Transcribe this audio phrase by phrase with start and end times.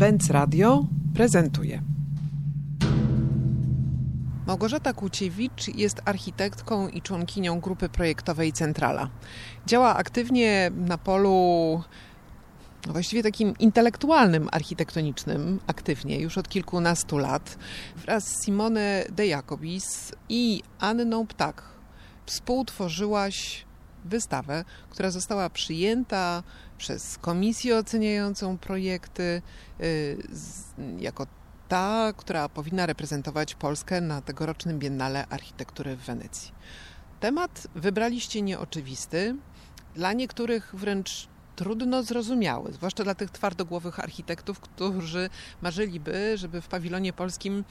[0.00, 1.82] Benz Radio prezentuje.
[4.46, 9.10] Małgorzata Kłóciewicz jest architektką i członkinią grupy projektowej Centrala.
[9.66, 11.32] Działa aktywnie na polu
[12.86, 17.58] no właściwie takim intelektualnym, architektonicznym, aktywnie już od kilkunastu lat.
[17.96, 21.62] Wraz z Simone de Jacobis i Anną Ptak
[22.26, 23.66] współtworzyłaś
[24.04, 26.42] wystawę, która została przyjęta
[26.78, 29.42] przez komisję oceniającą projekty
[29.80, 30.18] y,
[30.98, 31.26] jako
[31.68, 36.52] ta, która powinna reprezentować Polskę na tegorocznym Biennale Architektury w Wenecji.
[37.20, 39.36] Temat wybraliście nieoczywisty,
[39.94, 45.30] dla niektórych wręcz trudno zrozumiały, zwłaszcza dla tych twardogłowych architektów, którzy
[45.62, 47.64] marzyliby, żeby w pawilonie polskim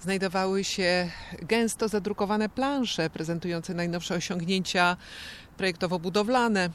[0.00, 1.10] znajdowały się
[1.42, 4.96] gęsto zadrukowane plansze prezentujące najnowsze osiągnięcia
[5.54, 6.70] projektowo-budowlane.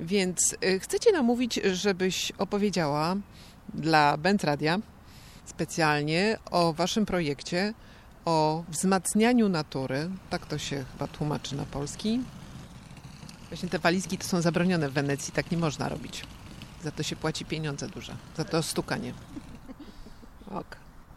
[0.00, 3.16] Więc y, chcecie namówić, żebyś opowiedziała
[3.74, 4.78] dla Bentradia
[5.44, 7.74] specjalnie o waszym projekcie,
[8.24, 12.20] o wzmacnianiu natury, tak to się chyba tłumaczy na polski.
[13.48, 16.24] Właśnie te walizki to są zabronione w Wenecji, tak nie można robić.
[16.82, 19.12] Za to się płaci pieniądze duże, za to stukanie.
[20.50, 20.76] Ok.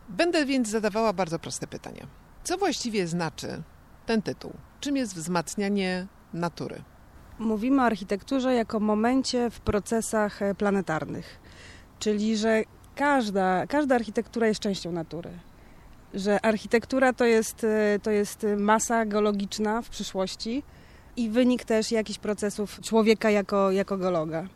[0.09, 2.08] Będę więc zadawała bardzo proste pytania.
[2.44, 3.64] Co właściwie znaczy
[4.05, 4.53] ten tytuł?
[4.81, 6.83] Czym jest wzmacnianie natury?
[7.44, 11.39] Mówimy o architekturze jako momencie w procesach e, planetarnych,
[11.99, 12.63] czyli że
[12.95, 15.30] każda, każda architektura jest częścią natury.
[16.14, 20.64] Że architektura to jest, e, to jest masa geologiczna w przyszłości
[21.16, 24.47] i wynik też jakichś procesów człowieka jako, jako geologa.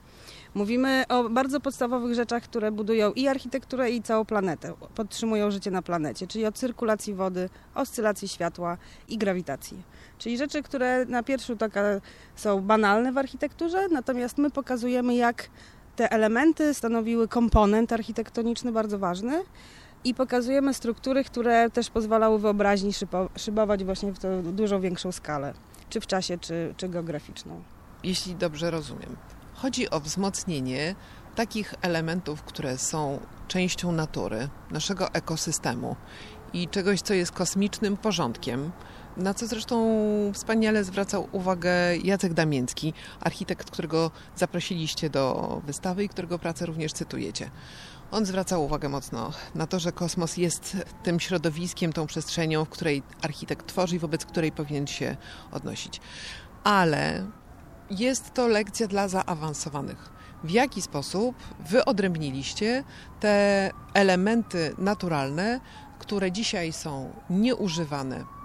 [0.57, 5.81] Mówimy o bardzo podstawowych rzeczach, które budują i architekturę, i całą planetę, podtrzymują życie na
[5.81, 8.77] planecie, czyli o cyrkulacji wody, oscylacji światła
[9.07, 9.83] i grawitacji.
[10.17, 11.81] Czyli rzeczy, które na pierwszy rzut oka
[12.35, 15.49] są banalne w architekturze, natomiast my pokazujemy, jak
[15.95, 19.43] te elementy stanowiły komponent architektoniczny bardzo ważny
[20.03, 22.91] i pokazujemy struktury, które też pozwalały wyobraźni
[23.35, 25.53] szybować właśnie w to dużo większą skalę,
[25.89, 27.61] czy w czasie, czy, czy geograficzną.
[28.03, 29.15] Jeśli dobrze rozumiem,
[29.57, 30.95] chodzi o wzmocnienie
[31.35, 35.95] takich elementów, które są częścią natury, naszego ekosystemu
[36.53, 38.71] i czegoś, co jest kosmicznym porządkiem,
[39.17, 39.87] na co zresztą
[40.33, 47.51] wspaniale zwracał uwagę Jacek Damięcki, architekt, którego zaprosiliście do wystawy i którego pracę również cytujecie.
[48.11, 53.03] On zwracał uwagę mocno na to, że kosmos jest tym środowiskiem, tą przestrzenią, w której
[53.21, 55.17] architekt tworzy i wobec której powinien się
[55.51, 56.01] odnosić.
[56.63, 57.25] Ale
[57.89, 60.09] jest to lekcja dla zaawansowanych.
[60.43, 62.83] W jaki sposób wyodrębniliście
[63.19, 65.59] te elementy naturalne,
[65.99, 68.37] które dzisiaj są nieużywane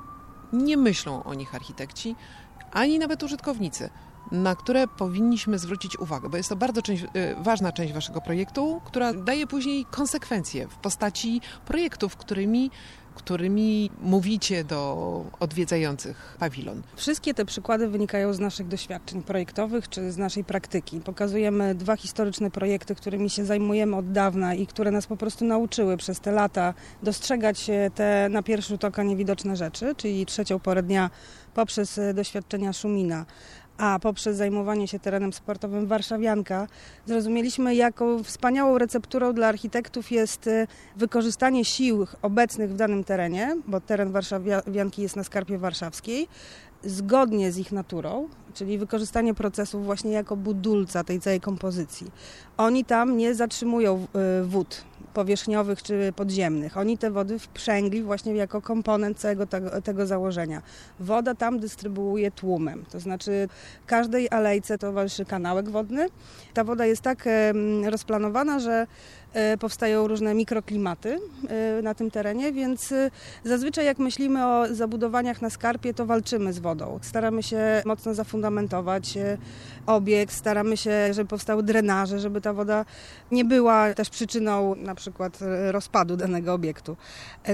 [0.52, 2.16] nie myślą o nich architekci,
[2.72, 3.90] ani nawet użytkownicy,
[4.32, 8.80] na które powinniśmy zwrócić uwagę, bo jest to bardzo część, y, ważna część Waszego projektu,
[8.84, 12.70] która daje później konsekwencje w postaci projektów, którymi
[13.14, 16.82] którymi mówicie do odwiedzających pawilon?
[16.96, 21.00] Wszystkie te przykłady wynikają z naszych doświadczeń projektowych czy z naszej praktyki.
[21.00, 25.96] Pokazujemy dwa historyczne projekty, którymi się zajmujemy od dawna i które nas po prostu nauczyły
[25.96, 31.10] przez te lata dostrzegać te na pierwszy rzut oka niewidoczne rzeczy, czyli trzecią porę dnia
[31.54, 33.26] poprzez doświadczenia Szumina
[33.78, 36.66] a poprzez zajmowanie się terenem sportowym Warszawianka
[37.06, 40.66] zrozumieliśmy, jaką wspaniałą recepturą dla architektów jest y,
[40.96, 46.28] wykorzystanie sił obecnych w danym terenie, bo teren Warszawianki jest na skarpie warszawskiej,
[46.84, 52.10] zgodnie z ich naturą, czyli wykorzystanie procesów właśnie jako budulca tej całej kompozycji.
[52.56, 54.06] Oni tam nie zatrzymują
[54.42, 56.76] y, wód powierzchniowych czy podziemnych.
[56.76, 60.62] Oni te wody wprzęgli właśnie jako komponent całego tego, tego założenia.
[61.00, 63.48] Woda tam dystrybuuje tłumem, to znaczy
[63.86, 66.08] każdej alejce towarzyszy kanałek wodny.
[66.54, 67.28] Ta woda jest tak
[67.84, 68.86] rozplanowana, że
[69.60, 73.10] powstają różne mikroklimaty e, na tym terenie, więc e,
[73.44, 76.98] zazwyczaj jak myślimy o zabudowaniach na skarpie, to walczymy z wodą.
[77.02, 79.18] Staramy się mocno zafundamentować
[79.86, 82.84] obiekt, staramy się, żeby powstały drenaże, żeby ta woda
[83.30, 85.38] nie była też przyczyną na przykład
[85.70, 86.96] rozpadu danego obiektu.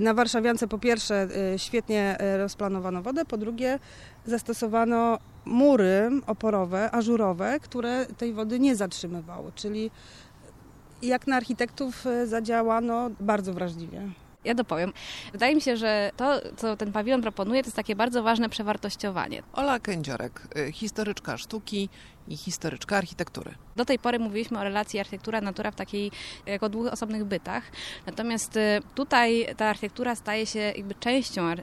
[0.01, 3.79] Na Warszawiance po pierwsze świetnie rozplanowano wodę, po drugie
[4.27, 9.91] zastosowano mury oporowe, ażurowe, które tej wody nie zatrzymywały, czyli
[11.03, 14.01] jak na architektów e, zadziałano bardzo wrażliwie.
[14.45, 14.93] Ja dopowiem.
[15.33, 19.43] Wydaje mi się, że to, co ten pawilon proponuje, to jest takie bardzo ważne przewartościowanie.
[19.53, 21.89] Ola Kędziorek, e, historyczka sztuki
[22.29, 23.55] i historyczka architektury.
[23.77, 26.11] Do tej pory mówiliśmy o relacji architektura-natura w takiej,
[26.47, 27.63] jako dwóch osobnych bytach.
[28.07, 28.61] Natomiast y,
[28.95, 31.57] tutaj ta architektura staje się jakby częścią, y,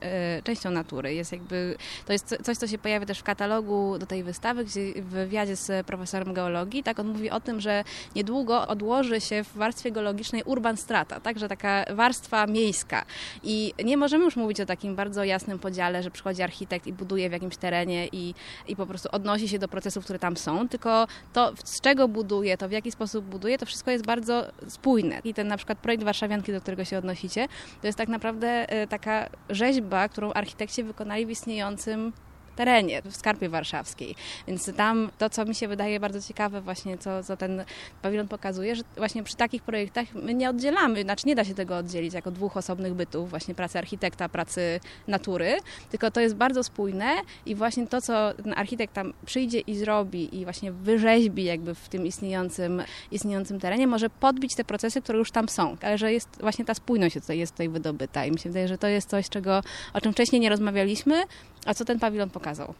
[0.43, 1.13] częścią natury.
[1.13, 4.93] Jest jakby, to jest coś, co się pojawia też w katalogu do tej wystawy, gdzie
[4.93, 7.83] w wywiadzie z profesorem geologii, tak on mówi o tym, że
[8.15, 13.05] niedługo odłoży się w warstwie geologicznej urban strata, także taka warstwa miejska.
[13.43, 17.29] I nie możemy już mówić o takim bardzo jasnym podziale, że przychodzi architekt i buduje
[17.29, 18.33] w jakimś terenie i,
[18.67, 22.57] i po prostu odnosi się do procesów, które tam są, tylko to, z czego buduje,
[22.57, 25.21] to w jaki sposób buduje, to wszystko jest bardzo spójne.
[25.23, 27.47] I ten na przykład projekt Warszawianki, do którego się odnosicie,
[27.81, 32.11] to jest tak naprawdę e, taka rzeźba, którą architekci wykonali w istniejącym
[32.55, 34.15] terenie, w Skarpie Warszawskiej.
[34.47, 37.63] Więc tam to, co mi się wydaje bardzo ciekawe właśnie, co, co ten
[38.01, 41.77] pawilon pokazuje, że właśnie przy takich projektach my nie oddzielamy, znaczy nie da się tego
[41.77, 45.57] oddzielić jako dwóch osobnych bytów, właśnie pracy architekta, pracy natury,
[45.91, 47.15] tylko to jest bardzo spójne
[47.45, 51.89] i właśnie to, co ten architekt tam przyjdzie i zrobi i właśnie wyrzeźbi jakby w
[51.89, 56.29] tym istniejącym, istniejącym terenie, może podbić te procesy, które już tam są, ale że jest
[56.39, 59.29] właśnie ta spójność tutaj jest tutaj wydobyta i mi się wydaje, że to jest coś,
[59.29, 59.61] czego,
[59.93, 61.23] o czym wcześniej nie rozmawialiśmy,
[61.65, 62.73] a co ten pawilon pokazał.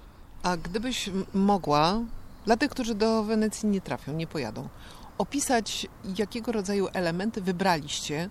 [0.44, 2.00] A gdybyś mogła,
[2.46, 4.70] dla tych, którzy do Wenecji nie trafią, nie pojadą,
[5.18, 5.88] opisać,
[6.18, 8.30] jakiego rodzaju elementy wybraliście,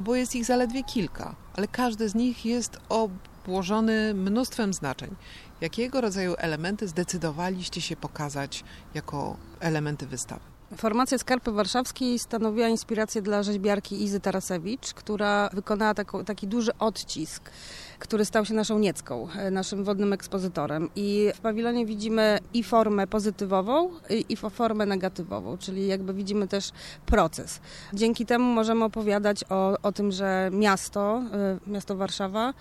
[0.00, 5.14] bo jest ich zaledwie kilka, ale każdy z nich jest obłożony mnóstwem znaczeń.
[5.60, 10.40] Jakiego rodzaju elementy zdecydowaliście się pokazać jako elementy wystawy?
[10.76, 15.94] Formacja Skarpy Warszawskiej stanowiła inspirację dla rzeźbiarki Izy Tarasewicz, która wykonała
[16.26, 17.50] taki duży odcisk
[17.98, 20.88] który stał się naszą niecką, e, naszym wodnym ekspozytorem.
[20.96, 23.90] I w pawilonie widzimy i formę pozytywową,
[24.28, 26.70] i formę negatywową, czyli jakby widzimy też
[27.06, 27.60] proces.
[27.92, 32.54] Dzięki temu możemy opowiadać o, o tym, że miasto, e, miasto Warszawa,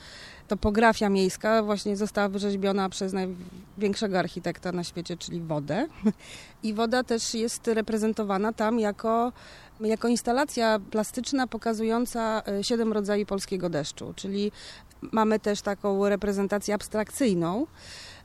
[0.47, 5.87] topografia miejska właśnie została wyrzeźbiona przez największego architekta na świecie, czyli wodę.
[6.63, 9.31] I woda też jest reprezentowana tam jako
[9.81, 14.51] jako instalacja plastyczna pokazująca e, siedem rodzajów polskiego deszczu, czyli
[15.01, 17.67] Mamy też taką reprezentację abstrakcyjną.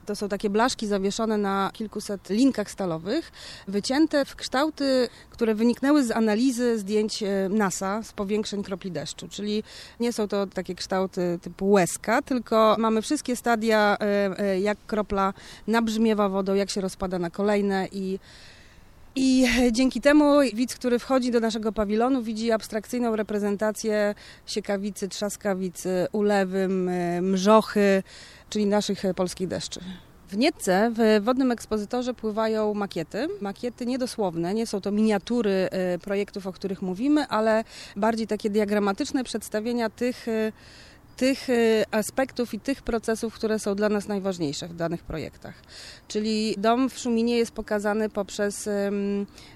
[0.05, 3.31] To są takie blaszki zawieszone na kilkuset linkach stalowych,
[3.67, 9.27] wycięte w kształty, które wyniknęły z analizy zdjęć e, NASA z powiększeń kropli deszczu.
[9.27, 9.63] Czyli
[9.99, 15.33] nie są to takie kształty typu łezka, tylko mamy wszystkie stadia, e, e, jak kropla
[15.67, 18.19] nabrzmiewa wodą, jak się rozpada na kolejne i
[19.15, 24.15] i dzięki temu widz, który wchodzi do naszego pawilonu, widzi abstrakcyjną reprezentację
[24.45, 26.67] siekawicy, trzaskawicy, ulewy,
[27.21, 28.03] mrzochy,
[28.49, 29.79] czyli naszych polskich deszczy.
[30.33, 33.27] W Nietce w wodnym ekspozytorze pływają makiety.
[33.41, 37.63] Makiety niedosłowne, nie są to miniatury e, projektów, o których mówimy, ale
[37.95, 40.51] bardziej takie diagramatyczne przedstawienia tych e,
[41.17, 45.53] tych y, aspektów i tych procesów, które są dla nas najważniejsze w danych projektach.
[46.07, 48.69] Czyli dom w Szuminie jest pokazany poprzez,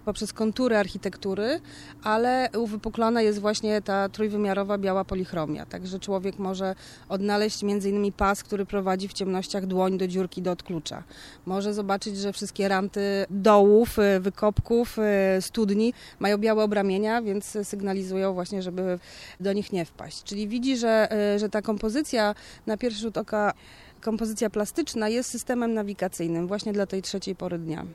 [0.06, 1.60] poprzez kontury architektury,
[2.04, 5.66] ale uwypuklona jest właśnie ta trójwymiarowa biała polichromia.
[5.66, 6.76] Także człowiek może
[7.10, 11.04] odnaleźć innymi pas, który prowadzi w ciemnościach dłoń do dziurki do odklucza.
[11.46, 14.98] Może zobaczyć, że wszystkie ranty dołów, y, wykopków,
[15.38, 19.00] y, studni mają białe obramienia, więc sygnalizują właśnie, żeby
[19.40, 20.24] do nich nie wpaść.
[20.24, 22.36] Czyli widzi, że, że że ta kompozycja
[22.66, 23.54] na pierwszy rzut oka,
[24.02, 27.86] kompozycja plastyczna jest systemem nawigacyjnym właśnie dla tej trzeciej pory dnia.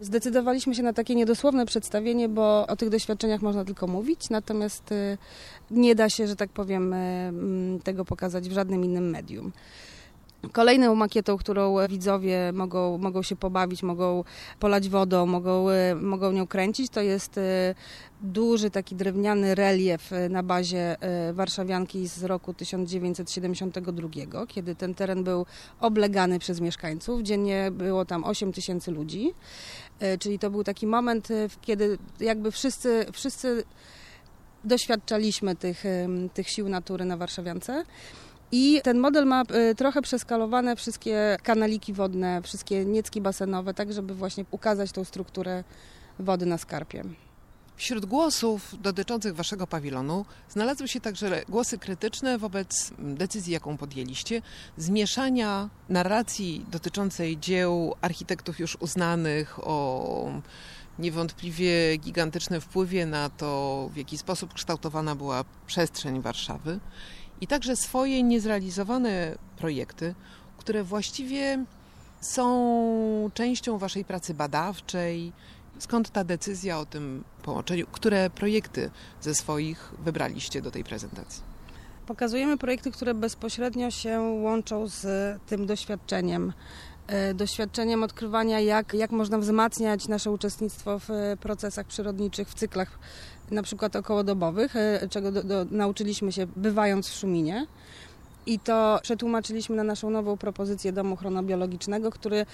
[0.00, 5.18] Zdecydowaliśmy się na takie niedosłowne przedstawienie, bo o tych doświadczeniach można tylko mówić, natomiast y,
[5.70, 9.52] nie da się, że tak powiem, y, mm, tego pokazać w żadnym innym medium.
[10.52, 14.24] Kolejną makietą, którą widzowie mogą, mogą się pobawić, mogą
[14.60, 17.74] polać wodą, mogą, y, mogą nią kręcić, to jest y,
[18.20, 20.96] duży taki drewniany relief y, na bazie
[21.32, 25.46] warszawianki z roku 1972, kiedy ten teren był
[25.80, 27.22] oblegany przez mieszkańców.
[27.22, 29.34] Dziennie było tam 8 tysięcy ludzi,
[30.20, 31.28] czyli to był taki moment,
[31.60, 33.64] kiedy jakby wszyscy, wszyscy
[34.64, 35.84] doświadczaliśmy tych,
[36.34, 37.84] tych sił natury na warszawiance.
[38.52, 44.14] I ten model ma y, trochę przeskalowane wszystkie kanaliki wodne, wszystkie niecki basenowe, tak żeby
[44.14, 45.64] właśnie ukazać tą strukturę
[46.18, 47.04] wody na skarpie.
[47.76, 54.42] Wśród głosów dotyczących waszego pawilonu znalazły się także głosy krytyczne wobec decyzji, jaką podjęliście,
[54.76, 60.30] zmieszania narracji dotyczącej dzieł architektów już uznanych o
[60.98, 66.80] niewątpliwie gigantycznym wpływie na to, w jaki sposób kształtowana była przestrzeń Warszawy
[67.40, 70.14] i także swoje niezrealizowane projekty,
[70.58, 71.64] które właściwie
[72.20, 75.32] są częścią Waszej pracy badawczej.
[75.78, 77.86] Skąd ta decyzja o tym połączeniu?
[77.92, 78.90] Które projekty
[79.20, 81.42] ze swoich wybraliście do tej prezentacji?
[82.06, 85.06] Pokazujemy projekty, które bezpośrednio się łączą z
[85.46, 86.52] tym doświadczeniem
[87.06, 92.98] e, doświadczeniem odkrywania, jak, jak można wzmacniać nasze uczestnictwo w e, procesach przyrodniczych, w cyklach
[93.50, 94.74] na przykład okołodobowych,
[95.10, 97.66] czego do, do, nauczyliśmy się bywając w Szuminie.
[98.46, 102.46] I to przetłumaczyliśmy na naszą nową propozycję domu chronobiologicznego, który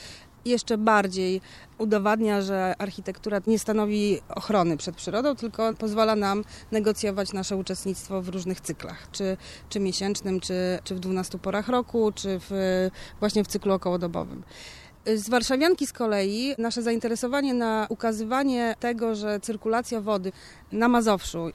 [0.44, 1.40] jeszcze bardziej
[1.78, 8.28] udowadnia, że architektura nie stanowi ochrony przed przyrodą, tylko pozwala nam negocjować nasze uczestnictwo w
[8.28, 9.36] różnych cyklach, czy,
[9.68, 12.50] czy miesięcznym, czy, czy w 12 porach roku, czy w,
[13.20, 14.42] właśnie w cyklu okołodobowym.
[15.06, 20.32] Z Warszawianki z kolei nasze zainteresowanie na ukazywanie tego, że cyrkulacja wody
[20.72, 21.52] na Mazowszu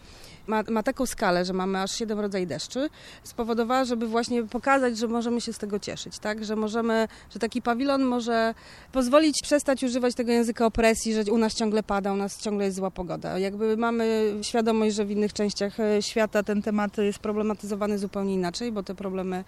[0.48, 2.90] ma, ma taką skalę, że mamy aż 7 rodzajów deszczy,
[3.24, 6.46] spowodowała, żeby właśnie pokazać, że możemy się z tego cieszyć, tak?
[6.46, 8.54] Że możemy, że taki pawilon może
[8.92, 12.78] pozwolić przestać używać tego języka opresji, że u nas ciągle pada, u nas ciągle jest
[12.78, 13.40] zła pogoda.
[13.40, 18.72] Jakby mamy świadomość, że w innych częściach e, świata ten temat jest problematyzowany zupełnie inaczej,
[18.72, 19.44] bo te problemy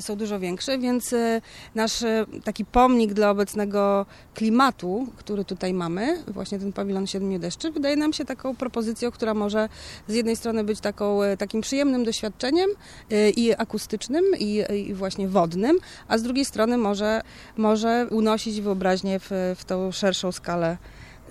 [0.00, 1.40] są dużo większe, więc e,
[1.74, 2.04] nasz
[2.44, 8.12] taki pomnik dla obecnego klimatu, który tutaj mamy, właśnie ten pawilon Siedmiu Deszczy, wydaje nam
[8.12, 9.68] się taką propozycją, która może
[10.08, 12.70] z jednej strony być taką, e, takim przyjemnym doświadczeniem
[13.10, 15.78] e, i akustycznym, i, i właśnie wodnym,
[16.08, 17.22] a z drugiej strony może,
[17.56, 20.76] może unosić wyobraźnię w, w tą szerszą skalę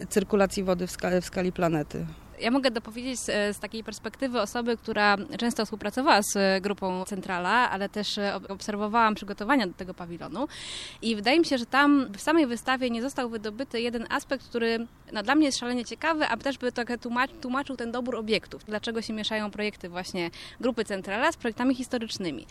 [0.09, 2.05] cyrkulacji wody w skali, w skali planety.
[2.41, 7.69] Ja mogę dopowiedzieć z, z, takiej perspektywy osoby, która często współpracowała z e, grupą Centrala,
[7.69, 10.47] ale też e, obserwowałam przygotowania do tego pawilonu
[11.01, 14.87] i wydaje mi się, że tam w samej wystawie nie został wydobyty jeden aspekt, który
[15.11, 18.65] no, dla mnie jest szalenie ciekawy, a też by trochę tłumacz, tłumaczył ten dobór obiektów.
[18.65, 20.29] Dlaczego się mieszają projekty właśnie
[20.59, 22.45] grupy Centrala z projektami historycznymi.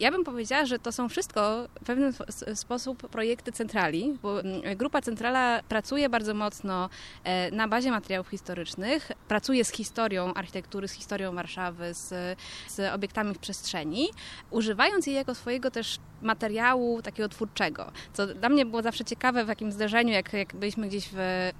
[0.00, 2.12] Ja bym powiedziała, że to są wszystko w pewien
[2.54, 6.88] sposób projekty Centrali, bo mm, grupa Centrala pracuje bardzo mocno
[7.24, 12.38] e, na bazie materiałów historycznych, pracuje z historią architektury, z historią Warszawy, z,
[12.68, 14.08] z obiektami w przestrzeni,
[14.50, 17.92] używając jej jako swojego też materiału takiego twórczego.
[18.12, 21.16] Co dla mnie było zawsze ciekawe w jakim zderzeniu, jak, jak byliśmy gdzieś w,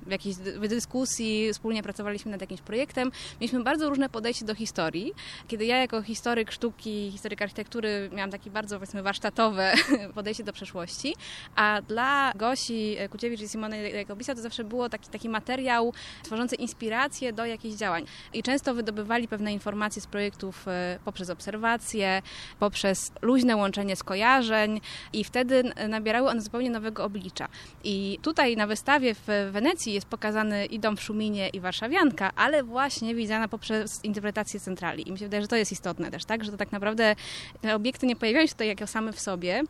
[0.06, 5.12] w jakiejś w dyskusji, wspólnie pracowaliśmy nad jakimś projektem, mieliśmy bardzo różne podejście do historii.
[5.48, 9.74] Kiedy ja jako historyk sztuki, historyk architektury miałam takie bardzo, powiedzmy, warsztatowe
[10.14, 11.14] podejście do przeszłości,
[11.56, 17.32] a dla Gosi Kuciewicz i Simony Jakobisa to zawsze było taki, taki materiał tworzący inspirację
[17.32, 18.06] do jakichś działań.
[18.32, 22.22] I często wydobywali pewne informacje z projektów e, poprzez obserwacje,
[22.58, 24.80] poprzez luźne łączenie skojarzeń
[25.12, 27.48] i wtedy nabierały one zupełnie nowego oblicza.
[27.84, 32.62] I tutaj na wystawie w Wenecji jest pokazany i dom w Szuminie i Warszawianka, ale
[32.62, 35.08] właśnie widziana poprzez interpretację centrali.
[35.08, 36.44] I mi się wydaje, że to jest istotne też, tak?
[36.44, 37.16] Że to tak naprawdę
[37.60, 39.62] te obiekty nie pojawiają się tutaj jako same w sobie,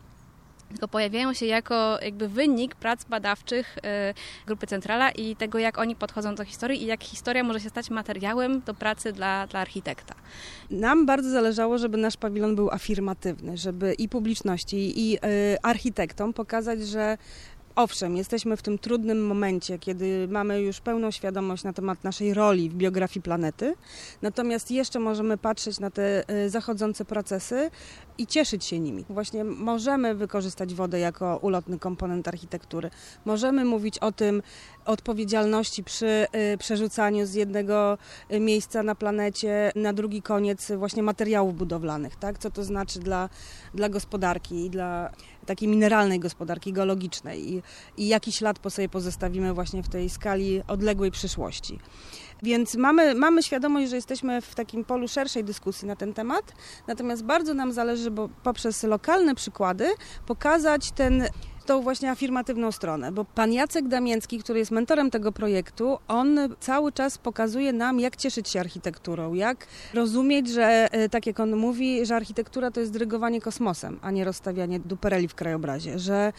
[0.68, 3.80] tylko pojawiają się jako jakby wynik prac badawczych y,
[4.46, 7.90] Grupy Centrala i tego, jak oni podchodzą do historii i jak historia może się stać
[7.90, 10.14] materiałem do pracy dla, dla architekta.
[10.70, 15.20] Nam bardzo zależało, żeby nasz pawilon był afirmatywny, żeby i publiczności, i y,
[15.62, 17.18] architektom pokazać, że
[17.76, 22.70] Owszem, jesteśmy w tym trudnym momencie, kiedy mamy już pełną świadomość na temat naszej roli
[22.70, 23.74] w biografii planety,
[24.22, 27.70] natomiast jeszcze możemy patrzeć na te y, zachodzące procesy
[28.18, 29.04] i cieszyć się nimi.
[29.08, 32.90] Właśnie możemy wykorzystać wodę jako ulotny komponent architektury.
[33.24, 34.42] Możemy mówić o tym
[34.84, 37.98] odpowiedzialności przy y, przerzucaniu z jednego
[38.32, 42.38] y, miejsca na planecie na drugi koniec właśnie materiałów budowlanych, tak?
[42.38, 43.28] Co to znaczy dla,
[43.74, 45.10] dla gospodarki i dla
[45.46, 47.62] takiej mineralnej gospodarki geologicznej i,
[47.96, 51.78] i jaki ślad po sobie pozostawimy właśnie w tej skali odległej przyszłości.
[52.44, 56.52] Więc mamy, mamy świadomość, że jesteśmy w takim polu szerszej dyskusji na ten temat,
[56.86, 59.88] natomiast bardzo nam zależy, bo poprzez lokalne przykłady
[60.26, 61.28] pokazać ten
[61.64, 66.92] tą właśnie afirmatywną stronę, bo pan Jacek Damięcki, który jest mentorem tego projektu, on cały
[66.92, 72.06] czas pokazuje nam, jak cieszyć się architekturą, jak rozumieć, że e, tak jak on mówi,
[72.06, 76.32] że architektura to jest dyrygowanie kosmosem, a nie rozstawianie dupereli w krajobrazie, że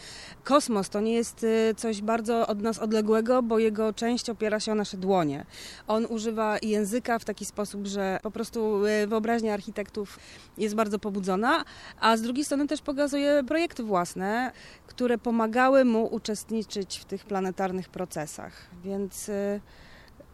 [0.44, 4.72] kosmos to nie jest e, coś bardzo od nas odległego, bo jego część opiera się
[4.72, 5.46] o nasze dłonie.
[5.88, 10.18] On używa języka w taki sposób, że po prostu e, wyobraźnia architektów
[10.58, 11.64] jest bardzo pobudzona,
[12.00, 14.52] a z drugiej strony też pokazuje projekty własne,
[14.86, 18.52] które które pomagały mu uczestniczyć w tych planetarnych procesach.
[18.84, 19.60] Więc y,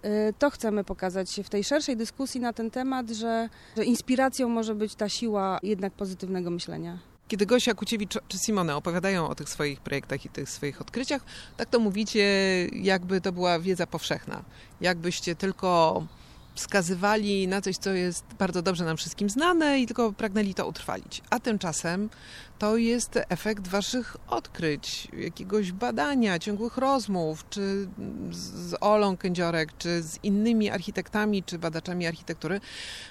[0.04, 4.74] y, to chcemy pokazać w tej szerszej dyskusji na ten temat, że, że inspiracją może
[4.74, 6.98] być ta siła jednak pozytywnego myślenia.
[7.28, 11.24] Kiedy Gosia Kuciewicz czy Simone opowiadają o tych swoich projektach i tych swoich odkryciach,
[11.56, 12.24] tak to mówicie,
[12.72, 14.44] jakby to była wiedza powszechna.
[14.80, 16.06] Jakbyście tylko
[16.54, 21.22] wskazywali na coś, co jest bardzo dobrze nam wszystkim znane i tylko pragnęli to utrwalić.
[21.30, 22.10] A tymczasem
[22.58, 27.88] to jest efekt waszych odkryć, jakiegoś badania, ciągłych rozmów, czy
[28.30, 32.60] z Olą Kędziorek, czy z innymi architektami, czy badaczami architektury.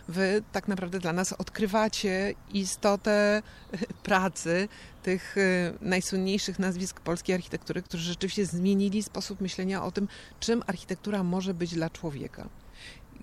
[0.08, 3.42] Wy tak naprawdę dla nas odkrywacie istotę
[4.04, 4.68] pracy
[5.04, 10.08] tych y, najsłynniejszych nazwisk polskiej architektury, którzy rzeczywiście zmienili sposób myślenia o tym,
[10.40, 12.61] czym architektura może być dla człowieka.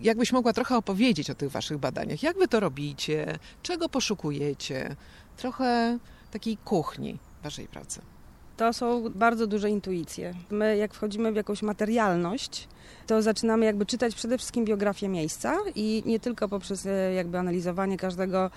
[0.03, 2.23] Jakbyś mogła trochę opowiedzieć o tych waszych badaniach?
[2.23, 3.39] Jak wy to robicie?
[3.63, 4.97] Czego poszukujecie?
[5.37, 5.99] Trochę
[6.31, 8.03] takiej kuchni waszej pracy.
[8.59, 10.35] To są bardzo duże intuicje.
[10.51, 12.69] My, jak wchodzimy w jakąś materialność,
[13.07, 17.97] to zaczynamy jakby czytać przede wszystkim biografię miejsca i nie tylko poprzez e, jakby analizowanie
[17.97, 18.51] każdego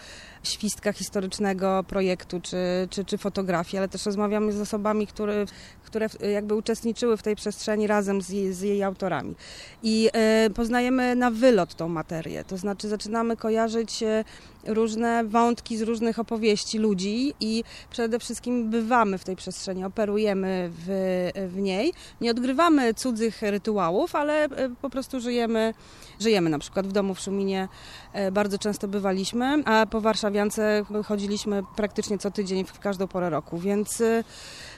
[0.44, 2.58] świstka historycznego projektu czy,
[2.90, 5.46] czy, czy fotografii, ale też rozmawiamy z osobami, które,
[5.84, 9.36] które jakby uczestniczyły w tej przestrzeni razem z jej, z jej autorami.
[9.84, 14.24] I e, poznajemy na wylot tą materię, to znaczy zaczynamy kojarzyć e,
[14.68, 21.30] różne wątki z różnych opowieści ludzi i przede wszystkim bywamy w tej przestrzeni, operujemy w,
[21.54, 21.94] w niej.
[22.22, 24.50] Nie odgrywamy cudzych rytuałów, ale e,
[24.82, 25.74] po prostu żyjemy,
[26.20, 27.68] żyjemy na przykład w domu w Szuminie
[28.14, 33.58] e, bardzo często bywaliśmy, a po Warszawiance chodziliśmy praktycznie co tydzień w każdą porę roku,
[33.58, 34.24] więc e,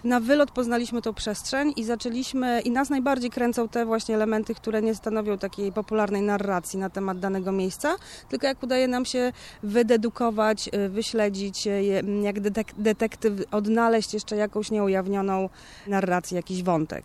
[0.03, 4.81] na wylot poznaliśmy tą przestrzeń i zaczęliśmy, i nas najbardziej kręcą te właśnie elementy, które
[4.81, 7.95] nie stanowią takiej popularnej narracji na temat danego miejsca,
[8.29, 9.31] tylko jak udaje nam się
[9.63, 11.67] wydedukować, wyśledzić,
[12.23, 12.39] jak
[12.77, 15.49] detektyw odnaleźć jeszcze jakąś nieujawnioną
[15.87, 17.03] narrację, jakiś wątek.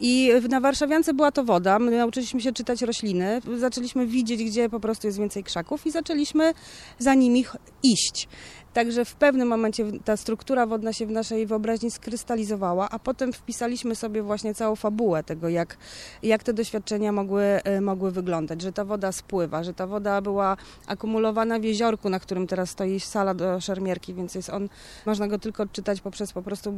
[0.00, 1.78] I na Warszawiance była to woda.
[1.78, 6.54] My nauczyliśmy się czytać rośliny, zaczęliśmy widzieć, gdzie po prostu jest więcej krzaków i zaczęliśmy
[6.98, 7.44] za nimi
[7.82, 8.28] iść.
[8.72, 13.94] Także w pewnym momencie ta struktura wodna się w naszej wyobraźni skrystalizowała, a potem wpisaliśmy
[13.94, 15.76] sobie właśnie całą fabułę tego, jak,
[16.22, 20.56] jak te doświadczenia mogły, e, mogły wyglądać, że ta woda spływa, że ta woda była
[20.86, 24.68] akumulowana w jeziorku, na którym teraz stoi sala do szermierki, więc jest on,
[25.06, 26.74] można go tylko odczytać poprzez po prostu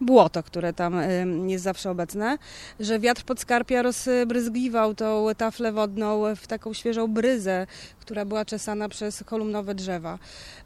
[0.00, 2.38] błoto, które tam e, jest zawsze obecne,
[2.80, 7.66] że wiatr podskarpia rozbryzgiwał tą taflę wodną w taką świeżą bryzę,
[8.00, 10.18] która była czesana przez kolumnowe drzewa.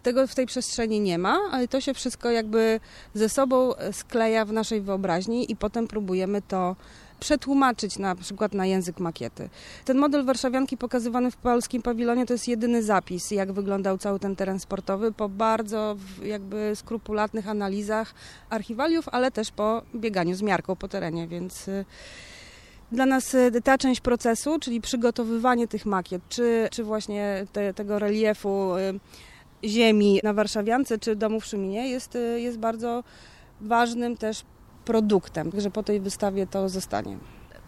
[0.02, 2.80] Tego w tej przestrzeni nie ma, ale to się wszystko jakby
[3.14, 6.76] ze sobą skleja w naszej wyobraźni i potem próbujemy to
[7.20, 9.48] przetłumaczyć na przykład na język makiety.
[9.84, 14.36] Ten model warszawianki pokazywany w polskim pawilonie to jest jedyny zapis, jak wyglądał cały ten
[14.36, 18.14] teren sportowy po bardzo jakby skrupulatnych analizach
[18.50, 21.84] archiwaliów, ale też po bieganiu z miarką po terenie, więc y,
[22.92, 27.98] dla nas y, ta część procesu, czyli przygotowywanie tych makiet, czy, czy właśnie te, tego
[27.98, 28.72] reliefu
[29.68, 33.04] ziemi na Warszawiance, czy domu w Szuminie jest, y, jest bardzo
[33.60, 34.42] ważnym też
[34.84, 37.18] produktem, że po tej wystawie to zostanie.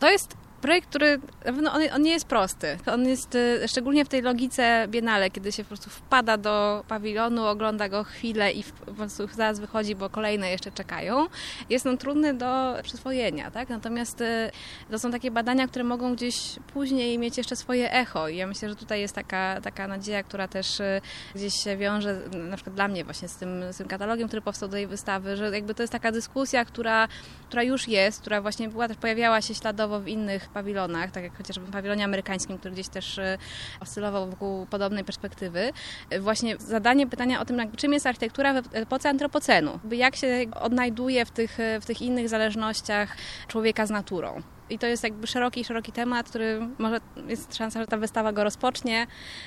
[0.00, 1.20] To jest projekt, który
[1.62, 2.78] no on, on, nie jest prosty.
[2.86, 7.46] On jest y, szczególnie w tej logice Biennale, kiedy się po prostu wpada do pawilonu,
[7.46, 11.26] ogląda go chwilę i po prostu zaraz wychodzi, bo kolejne jeszcze czekają.
[11.70, 13.68] Jest on trudny do przyswojenia, tak?
[13.68, 14.50] Natomiast y,
[14.90, 16.36] to są takie badania, które mogą gdzieś
[16.72, 20.48] później mieć jeszcze swoje echo i ja myślę, że tutaj jest taka, taka nadzieja, która
[20.48, 21.00] też y,
[21.34, 24.68] gdzieś się wiąże, na przykład dla mnie właśnie z tym, z tym katalogiem, który powstał
[24.68, 27.08] do tej wystawy, że jakby to jest taka dyskusja, która,
[27.48, 31.36] która już jest, która właśnie była też pojawiała się śladowo w innych pawilonach, tak jak
[31.36, 33.38] chociażby w pawilonie amerykańskim, który gdzieś też e,
[33.80, 35.72] oscylował wokół podobnej perspektywy.
[36.10, 39.80] E, właśnie zadanie pytania o tym, czym jest architektura w epoce antropocenu.
[39.90, 43.16] Jak się odnajduje w tych, w tych innych zależnościach
[43.48, 44.42] człowieka z naturą.
[44.70, 48.44] I to jest jakby szeroki, szeroki temat, który może jest szansa, że ta wystawa go
[48.44, 49.06] rozpocznie,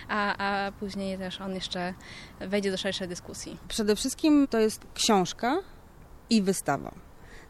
[0.09, 1.93] a, a później też on jeszcze
[2.39, 3.57] wejdzie do szerszej dyskusji.
[3.67, 5.57] Przede wszystkim to jest książka
[6.29, 6.91] i wystawa.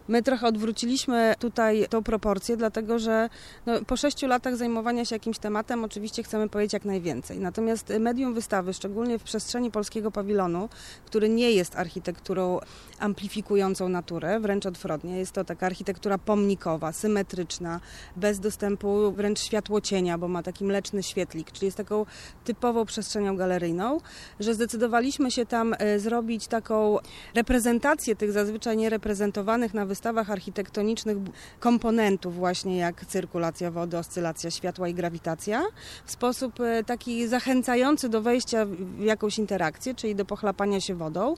[0.08, 3.30] My trochę odwróciliśmy tutaj tą proporcję, dlatego że
[3.66, 7.40] no, po sześciu latach zajmowania się jakimś tematem oczywiście chcemy powiedzieć jak najwięcej.
[7.40, 10.70] Natomiast medium wystawy, szczególnie w przestrzeni polskiego pawilonu,
[11.06, 12.60] który nie jest architekturą
[13.00, 17.80] amplifikującą naturę, wręcz odwrotnie, jest to taka architektura pomnikowa, symetryczna,
[18.16, 22.06] bez dostępu wręcz światłocienia, bo ma taki mleczny świetlik, czyli jest taką
[22.44, 23.98] typową przestrzenią galeryjną,
[24.40, 26.98] że zdecydowaliśmy się tam e, zrobić taką
[27.36, 31.18] reprezentację tych zazwyczaj niereprezentowanych na wystawach architektonicznych
[31.60, 35.64] komponentów właśnie jak cyrkulacja wody, oscylacja światła i grawitacja
[36.06, 41.36] w sposób e, taki zachęcający do wejścia w jakąś interakcję, czyli do pochlapania się wodą.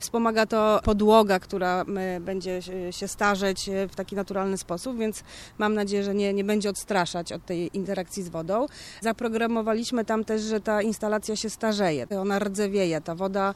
[0.00, 1.84] Wspomaga to podłoga, która
[2.20, 5.24] będzie się starzeć e, w taki naturalny sposób, więc
[5.58, 8.66] mam nadzieję, że nie, nie będzie odstraszać od tej interakcji z wodą.
[9.00, 13.54] Zaprogramowaliśmy tam też, że ta instalacja się starzeje, ona rdzewieje, ta woda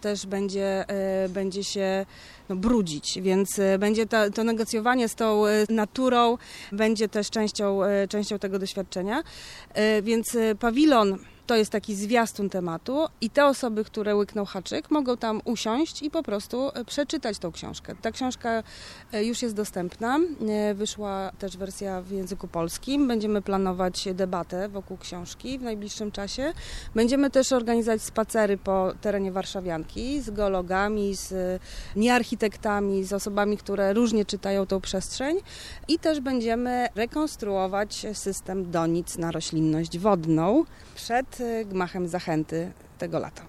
[0.00, 0.84] też będzie,
[1.28, 2.06] będzie się
[2.48, 6.38] no, brudzić, więc będzie ta, to negocjowanie z tą naturą
[6.72, 9.22] będzie też częścią, częścią tego doświadczenia.
[10.02, 11.18] Więc pawilon
[11.50, 16.10] to jest taki zwiastun tematu i te osoby, które łykną haczyk, mogą tam usiąść i
[16.10, 17.94] po prostu e, przeczytać tą książkę.
[18.02, 18.62] Ta książka
[19.12, 20.18] e, już jest dostępna.
[20.48, 23.08] E, wyszła też wersja w języku polskim.
[23.08, 26.52] Będziemy planować debatę wokół książki w najbliższym czasie.
[26.94, 31.60] Będziemy też organizować spacery po terenie Warszawianki z geologami, z
[31.96, 35.36] niearchitektami, z osobami, które różnie czytają tą przestrzeń
[35.88, 43.42] i też będziemy rekonstruować system donic na roślinność wodną przed gmachem zachęty tego lata.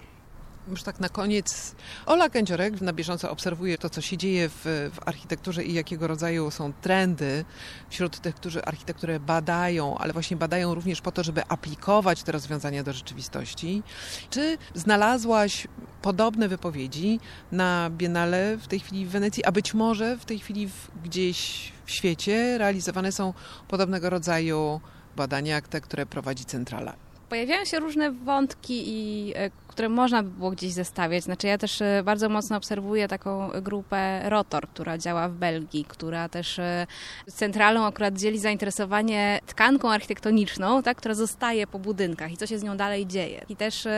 [0.68, 1.74] Już tak na koniec,
[2.06, 4.62] Ola Kędziorek na bieżąco obserwuje to, co się dzieje w,
[4.94, 7.44] w, architekturze i jakiego rodzaju są trendy
[7.90, 12.82] wśród tych, którzy architekturę badają, ale właśnie badają również po to, żeby aplikować te rozwiązania
[12.82, 13.82] do rzeczywistości.
[14.30, 15.66] Czy znalazłaś
[16.02, 17.20] podobne wypowiedzi
[17.52, 21.72] na Biennale w tej chwili w Wenecji, a być może w tej chwili w, gdzieś
[21.84, 23.34] w świecie realizowane są
[23.68, 24.80] podobnego rodzaju
[25.16, 27.11] badania jak te, które prowadzi Centrala?
[27.32, 31.24] Pojawiają się różne wątki, i, e, które można by było gdzieś zestawiać.
[31.24, 36.28] Znaczy ja też e, bardzo mocno obserwuję taką grupę Rotor, która działa w Belgii, która
[36.28, 36.86] też e,
[37.26, 42.62] centralą akurat dzieli zainteresowanie tkanką architektoniczną, tak, która zostaje po budynkach i co się z
[42.62, 43.44] nią dalej dzieje.
[43.48, 43.88] I też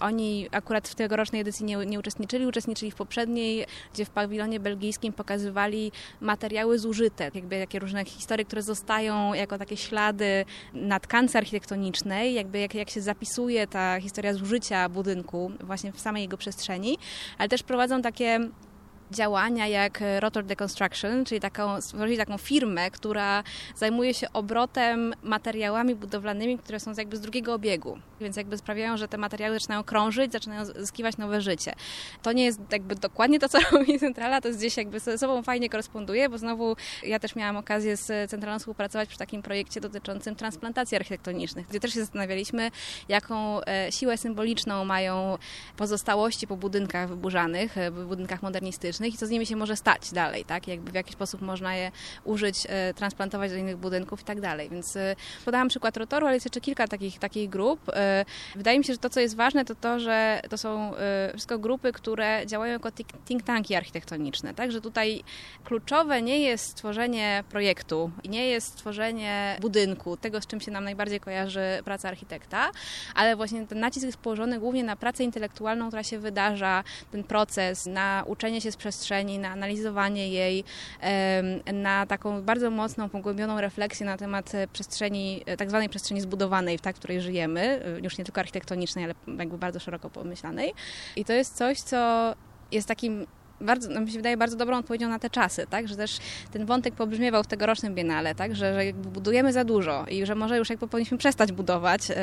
[0.00, 5.12] oni akurat w tegorocznej edycji nie, nie uczestniczyli, uczestniczyli w poprzedniej, gdzie w pawilonie belgijskim
[5.12, 12.34] pokazywali materiały zużyte, jakby jakie różne historie, które zostają jako takie ślady na tkance architektonicznej,
[12.34, 15.07] jakby jak, jak się zapisuje ta historia zużycia budynku
[15.60, 16.98] właśnie w samej jego przestrzeni,
[17.38, 18.40] ale też prowadzą takie
[19.10, 23.42] działania jak Rotor Deconstruction, czyli taką, stworzyli taką firmę, która
[23.76, 27.98] zajmuje się obrotem materiałami budowlanymi, które są jakby z drugiego obiegu.
[28.20, 31.72] Więc jakby sprawiają, że te materiały zaczynają krążyć, zaczynają zyskiwać nowe życie.
[32.22, 35.42] To nie jest jakby dokładnie to, co robi Centrala, to jest gdzieś jakby ze sobą
[35.42, 40.34] fajnie koresponduje, bo znowu ja też miałam okazję z Centralą współpracować przy takim projekcie dotyczącym
[40.34, 42.70] transplantacji architektonicznych, gdzie też się zastanawialiśmy,
[43.08, 45.38] jaką e, siłę symboliczną mają
[45.76, 50.44] pozostałości po budynkach wyburzanych, e, budynkach modernistycznych, i co z nimi się może stać dalej,
[50.44, 50.68] tak?
[50.68, 51.90] Jakby w jaki sposób można je
[52.24, 54.68] użyć, e, transplantować do innych budynków i tak dalej.
[54.70, 57.80] Więc e, podałam przykład Rotoru, ale jest jeszcze kilka takich, takich grup.
[57.88, 58.24] E,
[58.56, 60.92] wydaje mi się, że to, co jest ważne, to to, że to są
[61.32, 62.88] wszystko grupy, które działają jako
[63.26, 64.72] think tanki architektoniczne, tak?
[64.72, 65.22] Że tutaj
[65.64, 71.20] kluczowe nie jest stworzenie projektu, nie jest stworzenie budynku, tego, z czym się nam najbardziej
[71.20, 72.70] kojarzy praca architekta,
[73.14, 77.86] ale właśnie ten nacisk jest położony głównie na pracę intelektualną, która się wydarza, ten proces,
[77.86, 80.64] na uczenie się z przestrzeni, na analizowanie jej,
[81.72, 86.78] na taką bardzo mocną, pogłębioną refleksję na temat e, przestrzeni, e, tak zwanej przestrzeni zbudowanej,
[86.78, 90.72] w tak, której żyjemy, e, już nie tylko architektonicznej, ale jakby bardzo szeroko pomyślanej.
[91.16, 92.34] I to jest coś, co
[92.72, 93.26] jest takim
[93.60, 95.88] bardzo, no mi się wydaje bardzo dobrą odpowiedzią na te czasy, tak?
[95.88, 96.18] Że też
[96.52, 98.56] ten wątek pobrzmiewał w tegorocznym Biennale, tak?
[98.56, 102.16] Że, że budujemy za dużo i że może już jakby powinniśmy przestać budować yy,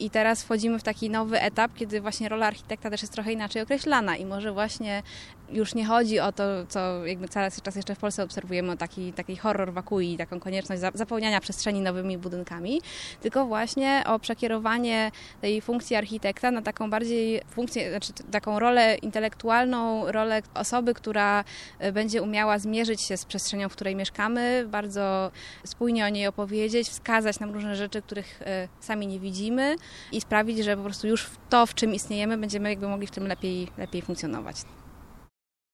[0.00, 3.62] i teraz wchodzimy w taki nowy etap, kiedy właśnie rola architekta też jest trochę inaczej
[3.62, 5.02] określana i może właśnie
[5.50, 9.12] już nie chodzi o to, co jakby cały czas jeszcze w Polsce obserwujemy, o taki,
[9.12, 12.80] taki horror wakui, taką konieczność zapełniania przestrzeni nowymi budynkami,
[13.20, 15.10] tylko właśnie o przekierowanie
[15.40, 21.44] tej funkcji architekta na taką bardziej funkcję, znaczy taką rolę intelektualną, rolę osoby, która
[21.78, 25.30] e, będzie umiała zmierzyć się z przestrzenią, w której mieszkamy, bardzo
[25.64, 29.76] spójnie o niej opowiedzieć, wskazać nam różne rzeczy, których e, sami nie widzimy
[30.12, 33.26] i sprawić, że po prostu już to, w czym istniejemy, będziemy jakby mogli w tym
[33.26, 34.56] lepiej, lepiej funkcjonować.